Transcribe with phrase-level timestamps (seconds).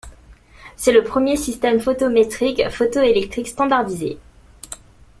[0.77, 4.17] C'est le premier système photométrique photoélectrique standardisé.